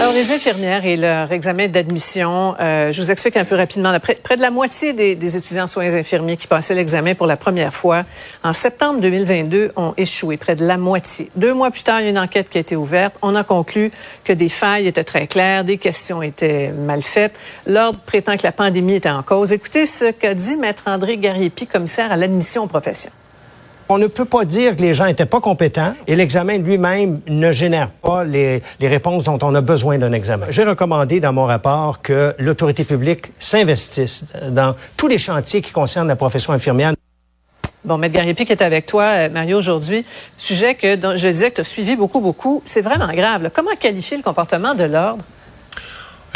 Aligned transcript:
Alors, 0.00 0.12
les 0.12 0.30
infirmières 0.30 0.84
et 0.84 0.96
leur 0.96 1.32
examen 1.32 1.66
d'admission, 1.66 2.54
euh, 2.60 2.92
je 2.92 3.02
vous 3.02 3.10
explique 3.10 3.36
un 3.36 3.44
peu 3.44 3.56
rapidement. 3.56 3.92
Près, 3.98 4.36
de 4.36 4.40
la 4.40 4.52
moitié 4.52 4.92
des, 4.92 5.16
des, 5.16 5.36
étudiants 5.36 5.66
soins 5.66 5.92
infirmiers 5.92 6.36
qui 6.36 6.46
passaient 6.46 6.76
l'examen 6.76 7.16
pour 7.16 7.26
la 7.26 7.36
première 7.36 7.74
fois 7.74 8.04
en 8.44 8.52
septembre 8.52 9.00
2022 9.00 9.72
ont 9.74 9.94
échoué. 9.96 10.36
Près 10.36 10.54
de 10.54 10.64
la 10.64 10.76
moitié. 10.76 11.30
Deux 11.34 11.52
mois 11.52 11.72
plus 11.72 11.82
tard, 11.82 12.00
il 12.00 12.04
y 12.04 12.06
a 12.06 12.10
une 12.10 12.18
enquête 12.18 12.48
qui 12.48 12.58
a 12.58 12.60
été 12.60 12.76
ouverte. 12.76 13.16
On 13.22 13.34
a 13.34 13.42
conclu 13.42 13.90
que 14.22 14.32
des 14.32 14.48
failles 14.48 14.86
étaient 14.86 15.02
très 15.02 15.26
claires, 15.26 15.64
des 15.64 15.78
questions 15.78 16.22
étaient 16.22 16.70
mal 16.70 17.02
faites. 17.02 17.36
L'Ordre 17.66 17.98
prétend 17.98 18.36
que 18.36 18.44
la 18.44 18.52
pandémie 18.52 18.94
était 18.94 19.10
en 19.10 19.24
cause. 19.24 19.50
Écoutez 19.50 19.84
ce 19.84 20.12
qu'a 20.12 20.34
dit 20.34 20.54
Maître 20.54 20.84
André 20.86 21.18
Gariepi, 21.18 21.66
commissaire 21.66 22.12
à 22.12 22.16
l'admission 22.16 22.62
aux 22.62 22.68
professions. 22.68 23.10
On 23.90 23.96
ne 23.96 24.06
peut 24.06 24.26
pas 24.26 24.44
dire 24.44 24.76
que 24.76 24.82
les 24.82 24.92
gens 24.92 25.06
n'étaient 25.06 25.24
pas 25.24 25.40
compétents 25.40 25.94
et 26.06 26.14
l'examen 26.14 26.58
lui-même 26.58 27.20
ne 27.26 27.52
génère 27.52 27.90
pas 27.90 28.22
les, 28.22 28.62
les, 28.80 28.88
réponses 28.88 29.24
dont 29.24 29.38
on 29.40 29.54
a 29.54 29.62
besoin 29.62 29.96
d'un 29.96 30.12
examen. 30.12 30.46
J'ai 30.50 30.64
recommandé 30.64 31.20
dans 31.20 31.32
mon 31.32 31.46
rapport 31.46 32.02
que 32.02 32.34
l'autorité 32.38 32.84
publique 32.84 33.32
s'investisse 33.38 34.24
dans 34.50 34.74
tous 34.98 35.08
les 35.08 35.16
chantiers 35.16 35.62
qui 35.62 35.72
concernent 35.72 36.08
la 36.08 36.16
profession 36.16 36.52
infirmière. 36.52 36.92
Bon, 37.84 37.96
Maître 37.96 38.14
Gariepi 38.14 38.44
qui 38.44 38.52
est 38.52 38.62
avec 38.62 38.84
toi, 38.84 39.04
euh, 39.04 39.28
Mario, 39.30 39.56
aujourd'hui. 39.56 40.04
Sujet 40.36 40.74
que 40.74 40.96
dont 40.96 41.16
je 41.16 41.28
disais 41.28 41.50
que 41.50 41.56
tu 41.56 41.60
as 41.62 41.64
suivi 41.64 41.96
beaucoup, 41.96 42.20
beaucoup. 42.20 42.60
C'est 42.66 42.82
vraiment 42.82 43.10
grave. 43.14 43.50
Comment 43.54 43.70
qualifier 43.80 44.18
le 44.18 44.22
comportement 44.22 44.74
de 44.74 44.84
l'ordre? 44.84 45.24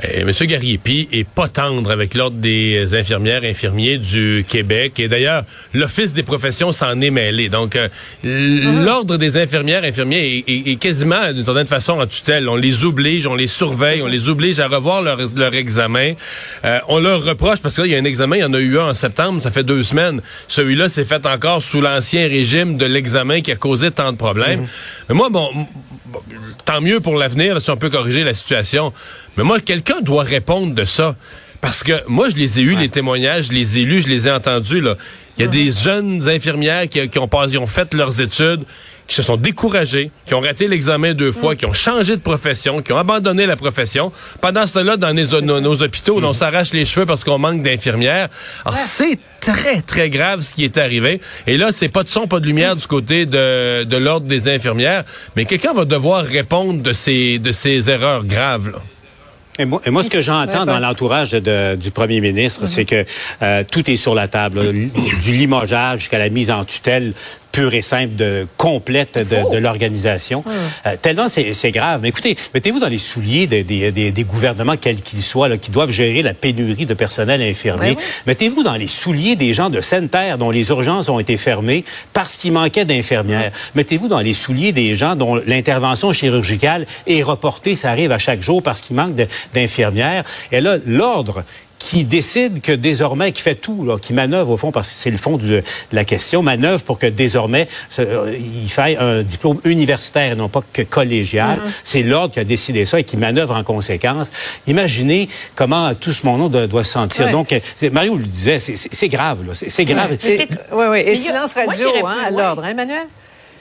Eh, 0.05 0.25
Monsieur 0.25 0.47
Gariepi 0.47 1.09
est 1.13 1.27
pas 1.27 1.47
tendre 1.47 1.93
avec 1.93 2.15
l'ordre 2.15 2.39
des 2.39 2.93
infirmières 2.95 3.45
infirmiers 3.45 3.99
du 3.99 4.45
Québec 4.49 4.99
et 4.99 5.07
d'ailleurs 5.07 5.45
l'office 5.75 6.13
des 6.13 6.25
professions 6.25 6.73
s'en 6.73 7.01
est 7.01 7.11
mêlé. 7.11 7.49
Donc 7.49 7.77
euh, 7.77 7.89
uh-huh. 8.25 8.85
l'ordre 8.85 9.17
des 9.17 9.37
infirmières 9.37 9.85
infirmiers 9.85 10.45
est, 10.47 10.51
est, 10.51 10.73
est 10.73 10.77
quasiment 10.77 11.33
d'une 11.33 11.45
certaine 11.45 11.69
façon 11.69 12.01
en 12.01 12.07
tutelle. 12.07 12.49
On 12.49 12.57
les 12.57 12.85
oblige, 12.85 13.29
on 13.29 13.37
les 13.37 13.47
surveille, 13.47 14.03
on 14.03 14.09
les 14.09 14.29
oblige 14.29 14.59
à 14.59 14.67
revoir 14.67 15.03
leur, 15.03 15.19
leur 15.37 15.55
examen. 15.55 16.15
Euh, 16.65 16.81
on 16.89 16.99
leur 16.99 17.25
reproche 17.25 17.61
parce 17.61 17.77
qu'il 17.77 17.87
y 17.87 17.95
a 17.95 17.99
un 17.99 18.05
examen, 18.05 18.37
il 18.37 18.41
y 18.41 18.45
en 18.45 18.55
a 18.55 18.61
eu 18.61 18.79
un 18.79 18.89
en 18.89 18.95
septembre, 18.95 19.41
ça 19.41 19.53
fait 19.53 19.63
deux 19.63 19.85
semaines. 19.85 20.21
Celui-là 20.49 20.89
s'est 20.89 21.05
fait 21.05 21.25
encore 21.27 21.63
sous 21.63 21.81
l'ancien 21.81 22.27
régime 22.27 22.77
de 22.77 22.87
l'examen 22.87 23.41
qui 23.41 23.53
a 23.53 23.57
causé 23.57 23.93
tant 23.93 24.11
de 24.11 24.17
problèmes. 24.17 24.63
Uh-huh. 24.63 25.05
Mais 25.11 25.15
moi 25.15 25.29
bon, 25.31 25.49
bon, 26.13 26.21
tant 26.65 26.81
mieux 26.81 27.01
pour 27.01 27.17
l'avenir 27.17 27.61
si 27.61 27.71
on 27.71 27.77
peut 27.77 27.91
corriger 27.91 28.25
la 28.25 28.35
situation. 28.35 28.93
Mais 29.37 29.45
moi, 29.45 29.61
quelqu'un 29.61 30.01
doit 30.01 30.23
répondre 30.23 30.75
de 30.75 30.85
ça. 30.85 31.17
Parce 31.61 31.85
que 31.85 31.93
moi, 32.09 32.29
je 32.29 32.35
les 32.35 32.59
ai 32.59 32.63
eus, 32.63 32.75
ouais. 32.75 32.81
les 32.81 32.89
témoignages, 32.89 33.47
je 33.47 33.53
les 33.53 33.79
ai 33.79 33.85
lus, 33.85 34.03
je 34.03 34.09
les 34.09 34.27
ai 34.27 34.33
entendus. 34.33 34.81
Là. 34.81 34.97
Il 35.39 35.43
y 35.43 35.45
a 35.45 35.49
des 35.49 35.71
jeunes 35.71 36.29
infirmières 36.29 36.89
qui, 36.89 37.09
qui 37.09 37.19
ont, 37.19 37.29
qui 37.29 37.59
ont 37.59 37.67
fait 37.67 37.95
leurs 37.95 38.21
études, 38.21 38.65
qui 39.09 39.17
se 39.17 39.23
sont 39.23 39.37
découragés, 39.37 40.11
qui 40.27 40.35
ont 40.35 40.41
raté 40.41 40.69
l'examen 40.69 41.15
deux 41.15 41.33
fois, 41.33 41.55
mmh. 41.55 41.57
qui 41.57 41.67
ont 41.67 41.73
changé 41.73 42.17
de 42.17 42.21
profession, 42.21 42.83
qui 42.83 42.93
ont 42.93 42.99
abandonné 42.99 43.47
la 43.47 43.57
profession. 43.57 44.13
Pendant 44.41 44.67
ce 44.67 44.75
temps-là, 44.75 44.97
dans 44.97 45.13
nos, 45.13 45.41
nos, 45.41 45.61
nos 45.61 45.83
hôpitaux, 45.83 46.21
mmh. 46.21 46.25
on 46.25 46.33
s'arrache 46.33 46.73
les 46.73 46.85
cheveux 46.85 47.07
parce 47.07 47.25
qu'on 47.25 47.39
manque 47.39 47.63
d'infirmières. 47.63 48.29
Alors, 48.65 48.79
ouais. 48.79 48.85
c'est 48.85 49.19
très, 49.41 49.81
très 49.81 50.09
grave 50.09 50.41
ce 50.43 50.55
qui 50.55 50.65
est 50.65 50.77
arrivé. 50.79 51.21
Et 51.47 51.57
là, 51.57 51.73
c'est 51.73 51.89
pas 51.89 52.05
de 52.05 52.09
son, 52.09 52.27
pas 52.27 52.41
de 52.41 52.47
lumière 52.47 52.77
mmh. 52.77 52.79
du 52.79 52.87
côté 52.87 53.27
de, 53.27 53.85
de 53.85 53.97
l'Ordre 53.97 54.27
des 54.27 54.49
infirmières, 54.49 55.05
mais 55.35 55.45
quelqu'un 55.47 55.73
va 55.73 55.85
devoir 55.85 56.25
répondre 56.25 56.83
de 56.83 56.93
ces, 56.93 57.39
de 57.39 57.53
ces 57.53 57.91
erreurs 57.91 58.25
graves. 58.25 58.71
Là. 58.71 58.79
Et 59.59 59.67
moi, 59.67 59.83
et 59.85 59.91
moi, 59.91 60.03
ce 60.03 60.09
que 60.09 60.23
j'entends 60.23 60.65
dans 60.65 60.79
l'entourage 60.79 61.33
du 61.33 61.91
premier 61.91 62.21
ministre, 62.21 62.63
mm 62.63 62.65
-hmm. 62.65 62.75
c'est 62.75 62.85
que 62.85 63.05
euh, 63.43 63.65
tout 63.71 63.91
est 63.91 63.97
sur 63.97 64.15
la 64.15 64.29
table, 64.29 64.61
du 65.25 65.33
limogeage 65.33 66.01
jusqu'à 66.01 66.19
la 66.19 66.31
mise 66.31 66.51
en 66.51 66.65
tutelle 66.65 67.13
pure 67.53 67.75
et 67.75 67.83
simple, 67.83 68.17
de 68.17 68.47
complète 68.57 69.19
de, 69.19 69.53
de 69.53 69.59
l'organisation. 69.59 70.43
Hum. 70.47 70.53
Euh, 70.87 70.97
tellement 71.01 71.29
c'est 71.29 71.71
grave. 71.71 72.01
Mais 72.03 72.09
écoutez, 72.09 72.37
mettez-vous 72.55 72.81
dans 72.81 72.89
les 72.89 72.99
souliers 72.99 73.47
des, 73.47 73.63
des, 73.63 73.93
des, 73.93 74.11
des 74.11 74.25
gouvernements, 74.25 74.77
quels 74.77 75.03
qu'ils 75.03 75.23
soient, 75.23 75.49
là, 75.49 75.59
qui 75.59 75.71
doivent 75.71 75.91
gérer 75.91 76.23
la 76.23 76.35
pénurie 76.35 76.87
de 76.87 76.95
personnel 76.95 77.43
infirmier. 77.43 77.97
Mettez-vous 78.27 78.63
dans 78.63 78.77
les 78.77 78.89
souliers 78.89 79.37
des 79.37 79.53
gens 79.53 79.71
de 79.71 79.81
Sainte-Terre 79.81 80.39
dont 80.39 80.51
les 80.51 80.71
urgences 80.71 81.09
ont 81.09 81.19
été 81.19 81.37
fermées 81.37 81.85
parce 82.13 82.37
qu'il 82.37 82.53
manquait 82.53 82.85
d'infirmières. 82.85 83.53
Hum. 83.53 83.73
Mettez-vous 83.77 84.09
dans 84.09 84.21
les 84.21 84.35
souliers 84.35 84.73
des 84.73 84.95
gens 84.95 85.15
dont 85.15 85.37
l'intervention 85.47 86.13
chirurgicale 86.13 86.87
est 87.07 87.23
reportée. 87.23 87.77
Ça 87.77 87.91
arrive 87.91 88.13
à 88.13 88.19
chaque 88.19 88.43
jour 88.43 88.63
parce 88.63 88.81
qu'il 88.81 88.97
manque 88.97 89.15
d'infirmières. 89.55 90.25
Et 90.51 90.61
là, 90.61 90.79
l'ordre 90.87 91.45
qui 91.83 92.05
décide 92.05 92.61
que 92.61 92.71
désormais, 92.71 93.33
qui 93.33 93.43
fait 93.43 93.57
tout, 93.57 93.85
là, 93.85 93.99
qui 93.99 94.13
manœuvre 94.13 94.51
au 94.51 94.57
fond, 94.57 94.71
parce 94.71 94.89
que 94.89 94.95
c'est 94.97 95.11
le 95.11 95.17
fond 95.17 95.37
de, 95.37 95.65
la 95.91 96.05
question, 96.05 96.41
manœuvre 96.41 96.83
pour 96.85 96.97
que 96.97 97.07
désormais 97.07 97.67
euh, 97.99 98.37
il 98.65 98.71
faille 98.71 98.97
un 99.01 99.23
diplôme 99.23 99.61
universitaire 99.65 100.33
et 100.33 100.37
non 100.37 100.49
pas 100.49 100.63
que 100.73 100.83
collégial. 100.83 101.57
Mm 101.57 101.61
-hmm. 101.61 101.73
C'est 101.83 102.03
l'ordre 102.05 102.33
qui 102.35 102.41
a 102.41 102.45
décidé 102.45 102.87
ça 102.87 103.01
et 103.01 103.05
qui 103.05 103.17
manœuvre 103.17 103.55
en 103.57 103.65
conséquence. 103.65 104.31
Imaginez 104.67 105.29
comment 105.57 105.93
tout 105.95 106.13
ce 106.13 106.25
monde 106.25 106.53
doit, 106.53 106.69
doit 106.69 106.85
se 106.85 106.93
sentir. 106.93 107.27
Ouais. 107.27 107.33
Donc, 107.33 107.49
Mario 107.91 108.17
le 108.17 108.29
disait, 108.39 108.61
c'est 109.01 109.13
grave, 109.17 109.39
c'est 109.77 109.89
grave. 109.93 110.11
Oui, 110.23 110.39
oui, 110.79 110.87
oui. 110.93 111.01
Et, 111.01 111.13
et 111.13 111.17
silence 111.17 111.53
radio 111.55 111.89
hein, 112.07 112.19
à 112.29 112.31
l'ordre, 112.31 112.63
hein, 112.65 112.71
Emmanuel? 112.77 113.07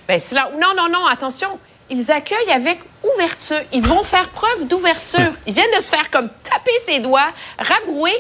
Ben, 0.08 0.20
non, 0.64 0.72
non, 0.80 0.88
non, 0.96 1.04
attention 1.16 1.52
ils 1.92 2.10
accueillent 2.10 2.52
avec 2.52 2.80
ouverture. 3.16 3.60
Ils 3.74 3.86
vont 3.86 4.04
faire 4.04 4.30
preuve 4.30 4.68
d'ouverture. 4.68 5.34
Ils 5.46 5.54
viennent 5.54 5.76
de 5.76 5.82
se 5.82 5.90
faire 5.90 6.10
comme 6.10 6.30
taper 6.44 6.72
ses 6.86 7.00
doigts, 7.00 7.30
rabrouer. 7.60 8.14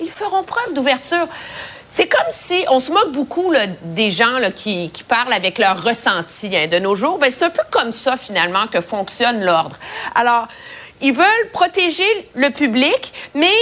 Ils 0.00 0.08
feront 0.08 0.42
preuve 0.42 0.72
d'ouverture. 0.74 1.28
C'est 1.86 2.06
comme 2.06 2.26
si 2.30 2.64
on 2.68 2.80
se 2.80 2.90
moque 2.90 3.12
beaucoup 3.12 3.52
là, 3.52 3.66
des 3.82 4.10
gens 4.10 4.38
là, 4.38 4.50
qui, 4.50 4.90
qui, 4.90 5.02
parlent 5.02 5.32
avec 5.32 5.58
leur 5.58 5.82
ressenti 5.82 6.54
hein, 6.56 6.66
de 6.66 6.78
nos 6.78 6.94
jours. 6.94 7.18
Ben, 7.18 7.30
c'est 7.30 7.44
un 7.44 7.50
peu 7.50 7.62
comme 7.70 7.92
ça 7.92 8.16
finalement 8.16 8.66
que 8.66 8.80
fonctionne 8.80 9.44
l'ordre. 9.44 9.76
Alors, 10.14 10.48
ils 11.00 11.12
veulent 11.12 11.50
protéger 11.52 12.28
le 12.34 12.50
public, 12.50 13.12
mais 13.34 13.52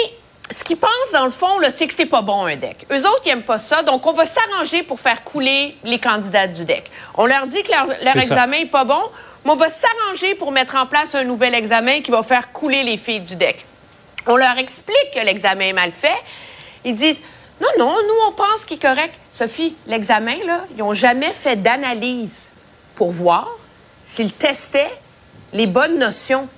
ce 0.50 0.62
qu'ils 0.65 0.77
pensent, 0.77 1.12
dans 1.12 1.25
le 1.25 1.31
fond, 1.31 1.59
c'est 1.71 1.87
que 1.87 1.94
c'est 1.94 2.06
pas 2.06 2.22
bon 2.22 2.47
un 2.47 2.56
deck. 2.56 2.87
Eux 2.91 3.00
autres, 3.06 3.22
ils 3.27 3.31
aiment 3.31 3.43
pas 3.43 3.59
ça, 3.59 3.83
donc 3.83 4.06
on 4.06 4.12
va 4.12 4.25
s'arranger 4.25 4.83
pour 4.83 5.00
faire 5.00 5.25
couler 5.25 5.77
les 5.84 5.98
candidats 5.98 6.47
du 6.47 6.65
deck. 6.65 6.91
On 7.15 7.27
leur 7.27 7.47
dit 7.47 7.62
que 7.62 7.71
leur, 7.71 7.87
leur 8.03 8.16
examen 8.16 8.56
ça. 8.56 8.62
est 8.62 8.66
pas 8.66 8.84
bon, 8.84 9.03
mais 9.47 9.53
on 9.53 9.57
va 9.57 9.69
s'arranger 9.69 10.34
pour 10.34 10.51
mettre 10.51 10.75
en 10.75 10.87
place 10.87 11.15
un 11.15 11.23
nouvel 11.23 11.55
examen 11.55 12.03
qui 12.03 12.11
va 12.11 12.25
faire 12.25 12.51
couler 12.53 12.83
les 12.83 12.97
filles 12.97 13.21
du 13.21 13.37
deck. 13.37 13.65
On 14.27 14.37
leur 14.37 14.59
explique 14.59 15.12
que 15.15 15.21
l'examen 15.25 15.67
est 15.67 15.73
mal 15.73 15.93
fait. 15.93 16.17
Ils 16.84 16.97
disent 16.97 17.21
non, 17.61 17.69
non, 17.79 17.95
nous, 17.95 18.29
on 18.29 18.33
pense 18.33 18.65
qu'il 18.65 18.77
est 18.77 18.81
correct. 18.81 19.15
Sophie, 19.31 19.77
l'examen, 19.87 20.34
là, 20.45 20.62
ils 20.73 20.79
n'ont 20.79 20.95
jamais 20.95 21.31
fait 21.31 21.55
d'analyse 21.55 22.51
pour 22.97 23.12
voir 23.12 23.49
s'ils 24.03 24.33
testaient 24.33 24.91
les 25.53 25.69
bonnes 25.69 25.99
notions. 25.99 26.49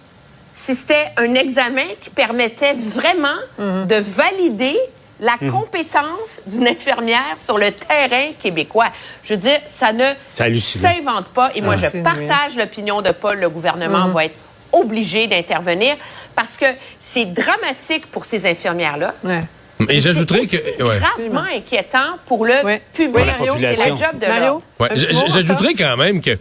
Si 0.51 0.75
c'était 0.75 1.13
un 1.19 1.35
examen 1.35 1.85
qui 2.01 2.09
permettait 2.09 2.73
vraiment 2.73 3.29
mm 3.59 3.63
-hmm. 3.63 3.87
de 3.87 3.97
valider 3.97 4.79
la 5.21 5.37
mmh. 5.41 5.51
compétence 5.51 6.43
d'une 6.47 6.69
infirmière 6.69 7.37
sur 7.37 7.59
le 7.59 7.73
terrain 7.73 8.33
québécois. 8.41 8.89
Je 9.25 9.35
veux 9.35 9.41
dire, 9.41 9.59
ça 9.69 9.93
ne 9.93 10.13
s'invente 10.31 11.29
pas. 11.35 11.51
Et 11.55 11.61
moi, 11.61 11.77
je 11.77 12.03
partage 12.03 12.57
l'opinion 12.57 13.03
de 13.03 13.11
Paul. 13.11 13.39
Le 13.39 13.51
gouvernement 13.51 14.09
mmh. 14.09 14.13
va 14.13 14.25
être 14.27 14.37
obligé 14.73 15.27
d'intervenir 15.27 15.97
parce 16.35 16.57
que 16.57 16.67
c'est 16.99 17.27
dramatique 17.27 18.07
pour 18.07 18.25
ces 18.25 18.47
infirmières-là. 18.47 19.15
Ouais. 19.25 19.43
Et 19.89 20.01
j'ajouterais 20.01 20.41
que 20.41 20.47
c'est 20.47 20.83
ouais. 20.83 20.99
gravement 20.99 21.47
inquiétant 21.55 22.17
pour 22.27 22.45
le 22.45 22.65
ouais. 22.65 22.83
public. 22.93 23.25
C'est 23.39 23.77
la 23.77 23.97
job 23.97 24.19
de 24.21 24.27
Mario. 24.27 24.63
Ouais. 24.81 24.89
J'ajouterais 25.29 25.75
quand 25.75 25.97
même 25.97 26.21
que 26.21 26.37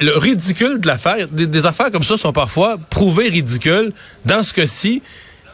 le 0.00 0.18
ridicule 0.18 0.80
de 0.80 0.86
l'affaire, 0.86 1.28
des, 1.28 1.46
des, 1.46 1.66
affaires 1.66 1.90
comme 1.90 2.02
ça 2.02 2.18
sont 2.18 2.32
parfois 2.32 2.78
prouvées 2.90 3.28
ridicules. 3.28 3.92
Dans 4.24 4.42
ce 4.42 4.52
cas-ci, 4.52 5.02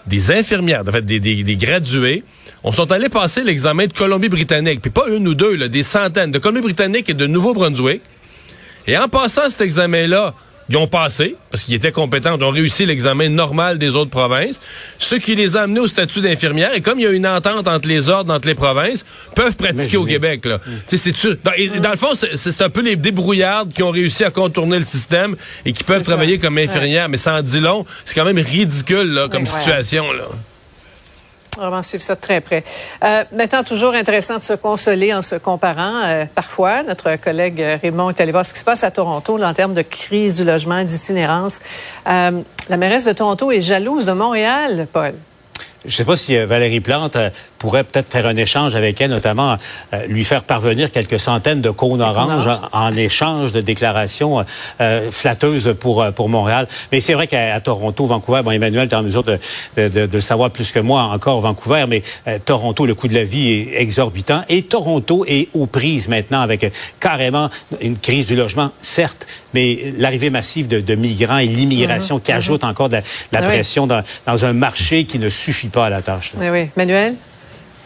des 0.06 0.32
infirmières, 0.32 0.82
en 0.86 0.92
fait, 0.92 1.04
des, 1.04 1.20
des, 1.20 1.42
des 1.44 1.56
gradués, 1.56 2.24
on 2.64 2.72
sont 2.72 2.90
allés 2.92 3.08
passer 3.08 3.44
l'examen 3.44 3.86
de 3.86 3.92
Colombie-Britannique, 3.92 4.80
puis 4.80 4.90
pas 4.90 5.08
une 5.08 5.28
ou 5.28 5.34
deux, 5.34 5.54
là, 5.54 5.68
des 5.68 5.82
centaines 5.82 6.32
de 6.32 6.38
Colombie-Britannique 6.38 7.08
et 7.08 7.14
de 7.14 7.26
Nouveau-Brunswick. 7.26 8.02
Et 8.86 8.96
en 8.96 9.08
passant 9.08 9.48
cet 9.48 9.60
examen-là, 9.60 10.34
ils 10.68 10.76
ont 10.76 10.88
passé, 10.88 11.36
parce 11.50 11.62
qu'ils 11.62 11.74
étaient 11.74 11.92
compétents, 11.92 12.36
ils 12.36 12.42
ont 12.42 12.50
réussi 12.50 12.86
l'examen 12.86 13.28
normal 13.28 13.78
des 13.78 13.94
autres 13.94 14.10
provinces. 14.10 14.60
Ceux 14.98 15.18
qui 15.18 15.36
les 15.36 15.54
ont 15.54 15.60
amenés 15.60 15.80
au 15.80 15.86
statut 15.86 16.20
d'infirmière, 16.20 16.74
et 16.74 16.80
comme 16.80 16.98
il 16.98 17.04
y 17.04 17.06
a 17.06 17.12
une 17.12 17.26
entente 17.26 17.68
entre 17.68 17.88
les 17.88 18.08
ordres, 18.08 18.34
entre 18.34 18.48
les 18.48 18.56
provinces, 18.56 19.04
peuvent 19.36 19.54
pratiquer 19.54 19.96
au 19.96 20.04
Québec. 20.04 20.44
Là. 20.44 20.58
c'est 20.86 21.12
dans, 21.44 21.80
dans, 21.80 21.90
le 21.90 21.96
fond, 21.96 22.14
c'est 22.14 22.62
un 22.62 22.68
peu 22.68 22.82
les 22.82 22.96
débrouillards 22.96 23.66
qui 23.72 23.84
ont 23.84 23.92
réussi 23.92 24.24
à 24.24 24.30
contourner 24.30 24.78
le 24.78 24.84
système 24.84 25.36
et 25.64 25.72
qui 25.72 25.84
peuvent 25.84 26.02
travailler 26.02 26.38
comme 26.38 26.58
infirmières. 26.58 27.08
Mais 27.08 27.18
sans 27.18 27.42
dit 27.42 27.60
long, 27.60 27.86
c'est 28.04 28.14
quand 28.14 28.24
même 28.24 28.38
ridicule 28.38 29.12
là, 29.12 29.28
comme 29.28 29.46
situation. 29.46 30.10
Là. 30.12 30.24
On 31.58 31.70
va 31.70 31.82
suivre 31.82 32.02
ça 32.02 32.14
de 32.14 32.20
très 32.20 32.40
près. 32.40 32.64
Euh, 33.04 33.24
maintenant, 33.32 33.62
toujours 33.62 33.94
intéressant 33.94 34.38
de 34.38 34.42
se 34.42 34.52
consoler 34.52 35.14
en 35.14 35.22
se 35.22 35.36
comparant. 35.36 36.02
Euh, 36.04 36.24
parfois, 36.34 36.82
notre 36.82 37.16
collègue 37.16 37.62
Raymond 37.82 38.10
est 38.10 38.20
allé 38.20 38.32
voir 38.32 38.44
ce 38.44 38.52
qui 38.52 38.60
se 38.60 38.64
passe 38.64 38.84
à 38.84 38.90
Toronto 38.90 39.42
en 39.42 39.54
termes 39.54 39.74
de 39.74 39.82
crise 39.82 40.36
du 40.36 40.44
logement, 40.44 40.84
d'itinérance. 40.84 41.60
Euh, 42.06 42.42
la 42.68 42.76
mairesse 42.76 43.04
de 43.04 43.12
Toronto 43.12 43.50
est 43.50 43.60
jalouse 43.60 44.04
de 44.04 44.12
Montréal, 44.12 44.86
Paul. 44.92 45.14
Je 45.86 45.92
ne 45.92 45.96
sais 45.96 46.04
pas 46.04 46.16
si 46.16 46.36
Valérie 46.36 46.80
Plante 46.80 47.16
pourrait 47.58 47.84
peut-être 47.84 48.10
faire 48.10 48.26
un 48.26 48.36
échange 48.36 48.74
avec 48.74 49.00
elle, 49.00 49.10
notamment 49.10 49.56
euh, 49.92 50.06
lui 50.08 50.24
faire 50.24 50.42
parvenir 50.42 50.90
quelques 50.90 51.20
centaines 51.20 51.60
de 51.60 51.70
cônes 51.70 52.02
oranges 52.02 52.48
en, 52.72 52.96
échange 52.96 53.52
de 53.52 53.60
déclarations 53.60 54.44
euh, 54.80 55.10
flatteuses 55.10 55.74
pour 55.78 56.02
euh, 56.02 56.10
pour 56.10 56.28
Montréal. 56.28 56.66
Mais 56.90 57.00
c'est 57.00 57.14
vrai 57.14 57.28
qu'à 57.28 57.58
Toronto, 57.60 58.06
Vancouver, 58.06 58.42
bon, 58.42 58.50
Emmanuel, 58.50 58.88
tu 58.88 58.94
es 58.94 58.98
en 58.98 59.02
mesure 59.02 59.22
de, 59.22 59.38
de, 59.76 59.88
de, 59.88 60.08
le 60.12 60.20
savoir 60.20 60.50
plus 60.50 60.72
que 60.72 60.80
moi 60.80 61.02
encore, 61.02 61.40
Vancouver, 61.40 61.84
mais 61.88 62.02
Toronto, 62.44 62.84
le 62.86 62.94
coût 62.94 63.08
de 63.08 63.14
la 63.14 63.24
vie 63.24 63.48
est 63.48 63.80
exorbitant. 63.80 64.42
Et 64.48 64.62
Toronto 64.62 65.24
est 65.28 65.48
aux 65.54 65.66
prises 65.66 66.08
maintenant 66.08 66.40
avec 66.40 66.72
carrément 66.98 67.50
une 67.80 67.98
crise 67.98 68.26
du 68.26 68.34
logement, 68.34 68.70
certes, 68.80 69.26
mais 69.54 69.94
l'arrivée 69.98 70.30
massive 70.30 70.68
de, 70.68 70.94
migrants 70.94 71.38
et 71.38 71.46
l'immigration 71.46 72.18
qui 72.18 72.32
mhm. 72.32 72.38
ajoute 72.38 72.64
encore 72.64 72.88
de 72.88 72.96
la, 72.96 73.02
ah 73.34 73.42
pression 73.42 73.86
dans, 73.86 74.02
dans 74.26 74.44
un 74.44 74.52
marché 74.52 75.04
qui 75.04 75.18
ne 75.18 75.28
suffit 75.28 75.68
pas 75.68 75.75
oui. 76.50 76.70
Manuel? 76.76 77.16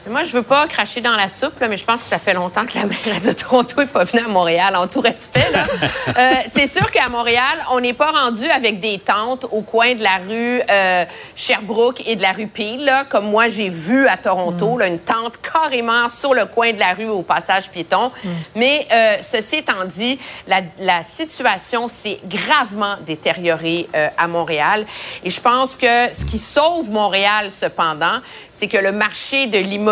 Moi, 0.08 0.22
je 0.24 0.32
veux 0.32 0.42
pas 0.42 0.66
cracher 0.66 1.00
dans 1.02 1.14
la 1.14 1.28
soupe, 1.28 1.52
mais 1.60 1.76
je 1.76 1.84
pense 1.84 2.02
que 2.02 2.08
ça 2.08 2.18
fait 2.18 2.32
longtemps 2.32 2.64
que 2.64 2.78
la 2.78 2.86
maire 2.86 3.20
de 3.22 3.32
Toronto 3.32 3.80
n'est 3.80 3.86
pas 3.86 4.04
venue 4.04 4.24
à 4.24 4.28
Montréal, 4.28 4.74
en 4.74 4.86
tout 4.86 5.00
respect. 5.00 5.44
euh, 6.16 6.34
c'est 6.52 6.66
sûr 6.66 6.90
qu'à 6.90 7.08
Montréal, 7.08 7.66
on 7.70 7.80
n'est 7.80 7.92
pas 7.92 8.10
rendu 8.10 8.48
avec 8.48 8.80
des 8.80 8.98
tentes 8.98 9.46
au 9.50 9.60
coin 9.60 9.94
de 9.94 10.02
la 10.02 10.16
rue 10.26 10.62
euh, 10.70 11.04
Sherbrooke 11.36 12.02
et 12.06 12.16
de 12.16 12.22
la 12.22 12.32
rue 12.32 12.46
Peel, 12.46 12.84
là, 12.84 13.04
comme 13.04 13.26
moi 13.26 13.48
j'ai 13.48 13.68
vu 13.68 14.08
à 14.08 14.16
Toronto, 14.16 14.76
mm. 14.76 14.78
là, 14.78 14.86
une 14.86 14.98
tente 14.98 15.34
carrément 15.40 16.08
sur 16.08 16.32
le 16.32 16.46
coin 16.46 16.72
de 16.72 16.78
la 16.78 16.94
rue 16.94 17.08
au 17.08 17.22
passage 17.22 17.68
piéton. 17.68 18.10
Mm. 18.24 18.28
Mais 18.56 18.86
euh, 18.90 19.16
ceci 19.22 19.56
étant 19.56 19.84
dit, 19.84 20.18
la, 20.46 20.62
la 20.78 21.02
situation 21.02 21.88
s'est 21.88 22.20
gravement 22.24 22.96
détériorée 23.06 23.88
euh, 23.94 24.08
à 24.16 24.26
Montréal. 24.28 24.86
Et 25.24 25.30
je 25.30 25.40
pense 25.40 25.76
que 25.76 26.12
ce 26.12 26.24
qui 26.24 26.38
sauve 26.38 26.90
Montréal, 26.90 27.50
cependant, 27.50 28.20
c'est 28.54 28.68
que 28.68 28.76
le 28.76 28.92
marché 28.92 29.46
de 29.46 29.58
l'immobilier, 29.58 29.89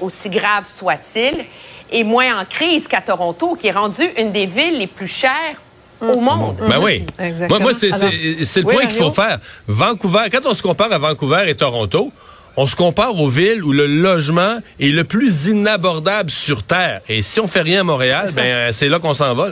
aussi 0.00 0.28
grave 0.28 0.64
soit-il, 0.66 1.44
est 1.90 2.04
moins 2.04 2.40
en 2.40 2.44
crise 2.44 2.88
qu'à 2.88 3.00
Toronto, 3.00 3.56
qui 3.58 3.68
est 3.68 3.72
rendu 3.72 4.02
une 4.18 4.32
des 4.32 4.46
villes 4.46 4.78
les 4.78 4.86
plus 4.86 5.08
chères 5.08 5.60
au 6.00 6.20
monde. 6.20 6.56
Ben 6.68 6.78
oui. 6.80 7.06
Moi, 7.48 7.58
moi 7.58 7.72
c'est 7.74 7.90
le 7.90 8.62
point 8.62 8.86
qu'il 8.86 8.90
faut 8.90 9.10
faire. 9.10 9.38
Vancouver, 9.66 10.28
quand 10.30 10.44
on 10.46 10.54
se 10.54 10.62
compare 10.62 10.92
à 10.92 10.98
Vancouver 10.98 11.44
et 11.48 11.54
Toronto, 11.54 12.12
on 12.56 12.66
se 12.66 12.74
compare 12.74 13.18
aux 13.18 13.28
villes 13.28 13.62
où 13.62 13.72
le 13.72 13.86
logement 13.86 14.58
est 14.80 14.88
le 14.88 15.04
plus 15.04 15.46
inabordable 15.46 16.30
sur 16.30 16.62
Terre. 16.62 17.00
Et 17.08 17.22
si 17.22 17.38
on 17.38 17.46
fait 17.46 17.62
rien 17.62 17.80
à 17.80 17.84
Montréal, 17.84 18.30
ben 18.34 18.72
c'est 18.72 18.88
là 18.88 18.98
qu'on 18.98 19.14
s'en 19.14 19.34
va. 19.34 19.50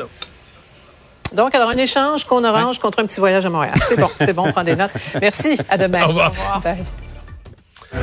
Donc, 1.32 1.55
alors, 1.55 1.70
un 1.70 1.76
échange 1.76 2.25
qu'on 2.25 2.44
orange 2.44 2.79
contre 2.79 3.00
un 3.00 3.06
petit 3.06 3.19
voyage 3.19 3.44
à 3.44 3.50
Montréal. 3.50 3.75
C'est 3.82 3.99
bon, 3.99 4.08
c'est 4.20 4.32
bon, 4.32 4.44
on 4.47 4.52
prend 4.52 4.62
des 4.62 4.76
notes. 4.76 4.93
Merci, 5.20 5.58
à 5.69 5.76
demain. 5.76 6.05
Au 6.05 6.08
revoir. 6.08 6.32
Au 6.52 6.56
revoir. 6.56 6.76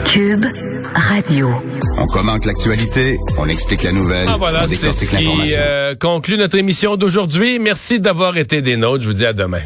Cube 0.05 0.45
Radio. 0.93 1.49
On 1.97 2.05
commente 2.07 2.45
l'actualité, 2.45 3.17
on 3.37 3.47
explique 3.47 3.83
la 3.83 3.91
nouvelle. 3.91 4.27
Ah 4.27 4.37
voilà, 4.37 4.67
c'est 4.67 4.91
ce 4.91 5.09
qui 5.09 5.53
euh, 5.57 5.95
conclut 5.95 6.37
notre 6.37 6.57
émission 6.57 6.97
d'aujourd'hui. 6.97 7.59
Merci 7.59 7.99
d'avoir 7.99 8.37
été 8.37 8.61
des 8.61 8.77
nôtres. 8.77 9.03
Je 9.03 9.07
vous 9.07 9.13
dis 9.13 9.25
à 9.25 9.33
demain. 9.33 9.61